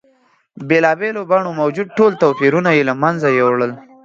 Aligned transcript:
بېلا 0.67 0.91
بېلو 0.99 1.21
بڼو 1.31 1.51
موجود 1.61 1.87
ټول 1.97 2.11
توپیرونه 2.21 2.69
یې 2.77 2.83
له 2.89 2.93
منځه 3.01 3.27
یوړل. 3.39 3.71